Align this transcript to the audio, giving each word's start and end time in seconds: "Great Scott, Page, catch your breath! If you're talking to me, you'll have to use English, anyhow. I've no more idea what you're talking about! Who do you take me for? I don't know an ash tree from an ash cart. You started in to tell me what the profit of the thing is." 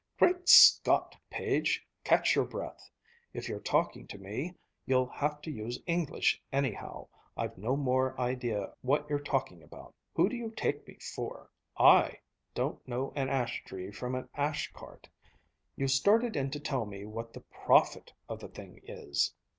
"Great 0.17 0.49
Scott, 0.49 1.15
Page, 1.29 1.85
catch 2.03 2.33
your 2.35 2.45
breath! 2.45 2.89
If 3.35 3.47
you're 3.47 3.59
talking 3.59 4.07
to 4.07 4.17
me, 4.17 4.55
you'll 4.83 5.05
have 5.09 5.41
to 5.43 5.51
use 5.51 5.79
English, 5.85 6.41
anyhow. 6.51 7.07
I've 7.37 7.55
no 7.55 7.75
more 7.75 8.19
idea 8.19 8.73
what 8.81 9.07
you're 9.07 9.19
talking 9.21 9.61
about! 9.61 9.93
Who 10.15 10.27
do 10.27 10.35
you 10.35 10.49
take 10.57 10.87
me 10.87 10.97
for? 11.15 11.51
I 11.77 12.17
don't 12.55 12.79
know 12.87 13.13
an 13.15 13.29
ash 13.29 13.63
tree 13.63 13.91
from 13.91 14.15
an 14.15 14.27
ash 14.33 14.71
cart. 14.73 15.07
You 15.75 15.87
started 15.87 16.35
in 16.35 16.49
to 16.49 16.59
tell 16.59 16.87
me 16.87 17.05
what 17.05 17.31
the 17.33 17.41
profit 17.41 18.11
of 18.27 18.39
the 18.39 18.49
thing 18.49 18.81
is." 18.83 19.35